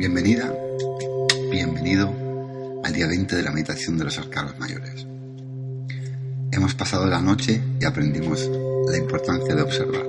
[0.00, 0.50] Bienvenida,
[1.50, 2.10] bienvenido
[2.82, 5.06] al día 20 de la meditación de los arcanos mayores.
[6.50, 8.50] Hemos pasado la noche y aprendimos
[8.88, 10.06] la importancia de observar.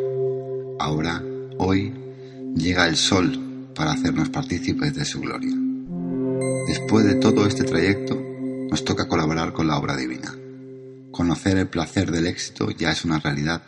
[0.79, 1.21] Ahora,
[1.57, 1.93] hoy,
[2.55, 3.37] llega el sol
[3.75, 5.57] para hacernos partícipes de su gloria.
[6.69, 8.15] Después de todo este trayecto,
[8.69, 10.33] nos toca colaborar con la obra divina.
[11.11, 13.61] Conocer el placer del éxito ya es una realidad.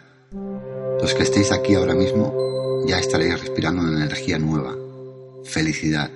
[1.02, 2.34] Los que estéis aquí ahora mismo
[2.88, 4.74] ya estaréis respirando una energía nueva,
[5.46, 6.12] felicidad.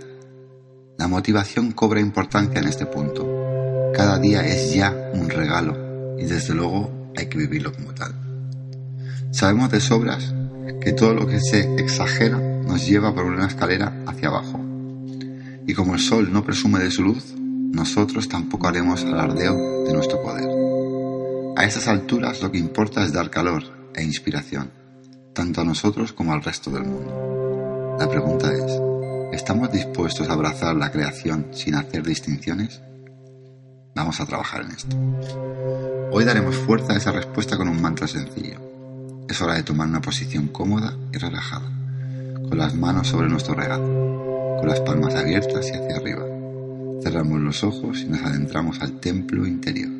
[0.98, 3.92] La motivación cobra importancia en este punto.
[3.94, 8.14] Cada día es ya un regalo y desde luego hay que vivirlo como tal.
[9.32, 10.34] Sabemos de sobras
[10.82, 14.60] que todo lo que se exagera nos lleva por una escalera hacia abajo.
[15.66, 20.22] Y como el sol no presume de su luz, nosotros tampoco haremos alardeo de nuestro
[20.22, 20.50] poder.
[21.58, 24.72] A esas alturas lo que importa es dar calor e inspiración,
[25.34, 27.96] tanto a nosotros como al resto del mundo.
[28.00, 28.80] La pregunta es,
[29.32, 32.82] ¿estamos dispuestos a abrazar la creación sin hacer distinciones?
[33.96, 34.96] Vamos a trabajar en esto.
[36.12, 38.60] Hoy daremos fuerza a esa respuesta con un mantra sencillo.
[39.28, 41.70] Es hora de tomar una posición cómoda y relajada,
[42.48, 43.84] con las manos sobre nuestro regazo,
[44.60, 46.24] con las palmas abiertas y hacia arriba.
[47.04, 49.92] Cerramos los ojos y nos adentramos al templo interior,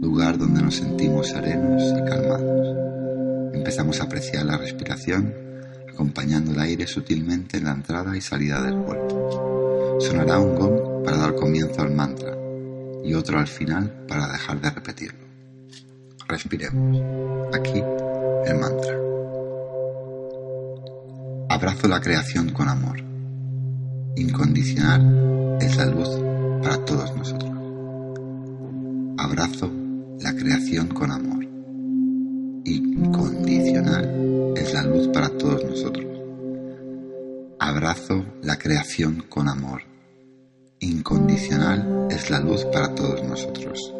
[0.00, 2.76] lugar donde nos sentimos serenos y calmados.
[3.54, 5.34] Empezamos a apreciar la respiración,
[5.98, 9.98] acompañando el aire sutilmente en la entrada y salida del cuerpo.
[10.00, 12.36] Sonará un gong para dar comienzo al mantra
[13.02, 15.26] y otro al final para dejar de repetirlo.
[16.28, 17.02] Respiremos.
[17.52, 17.82] Aquí
[18.46, 18.96] el mantra.
[21.48, 23.00] Abrazo la creación con amor.
[24.14, 26.10] Incondicional es la luz
[26.62, 27.50] para todos nosotros.
[29.18, 29.68] Abrazo
[30.20, 31.44] la creación con amor.
[32.64, 36.06] Incondicional es la luz para todos nosotros.
[37.58, 39.82] Abrazo la creación con amor.
[40.80, 43.94] Incondicional es la luz para todos nosotros.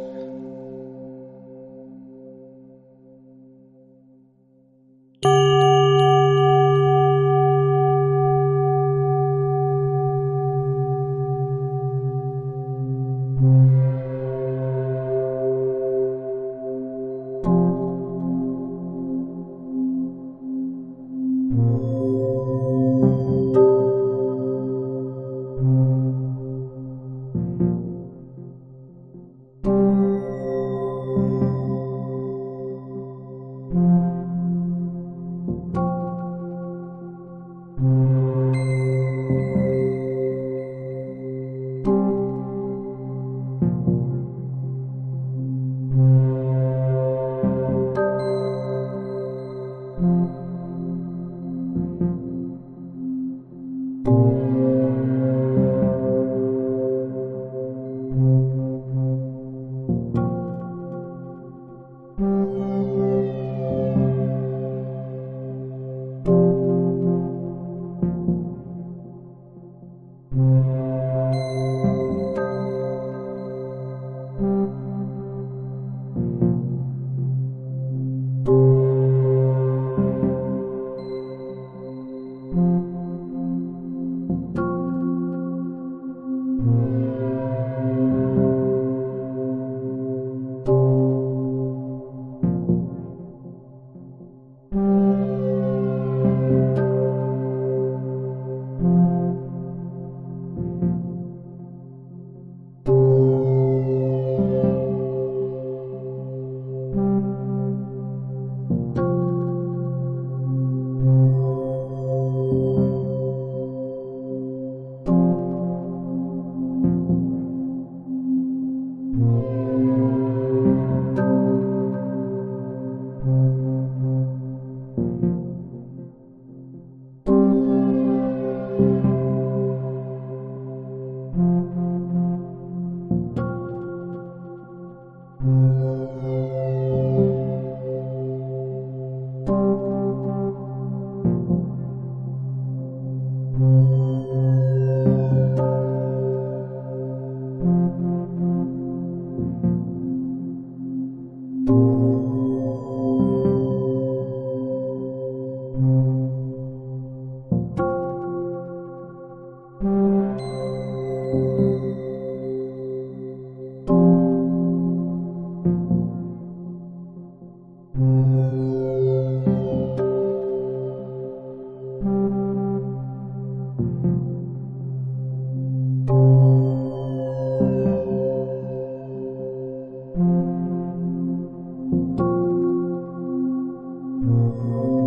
[184.29, 184.98] うん。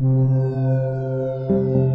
[0.00, 0.30] thank
[1.50, 1.89] you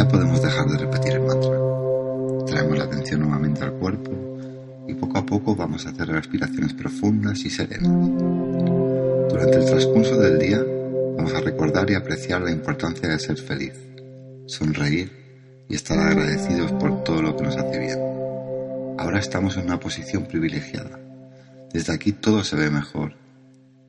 [0.00, 1.58] Ya podemos dejar de repetir el mantra.
[2.46, 4.10] Traemos la atención nuevamente al cuerpo
[4.88, 7.92] y poco a poco vamos a hacer respiraciones profundas y serenas.
[9.28, 10.64] Durante el transcurso del día
[11.18, 13.74] vamos a recordar y apreciar la importancia de ser feliz,
[14.46, 15.12] sonreír
[15.68, 17.98] y estar agradecidos por todo lo que nos hace bien.
[18.98, 20.98] Ahora estamos en una posición privilegiada.
[21.74, 23.16] Desde aquí todo se ve mejor.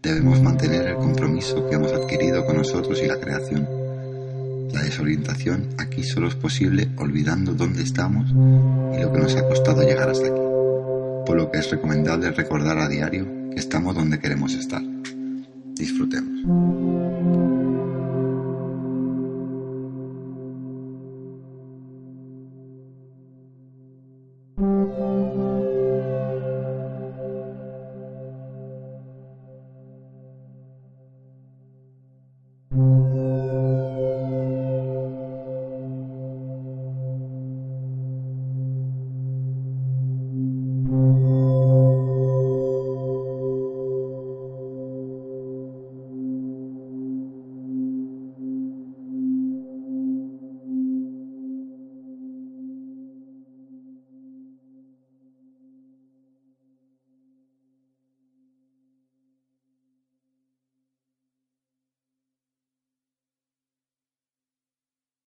[0.01, 3.80] Debemos mantener el compromiso que hemos adquirido con nosotros y la creación
[4.73, 9.81] la desorientación aquí solo es posible olvidando dónde estamos y lo que nos ha costado
[9.81, 10.41] llegar hasta aquí,
[11.25, 14.81] por lo que es recomendable recordar a diario que estamos donde queremos estar.
[15.75, 17.70] Disfrutemos.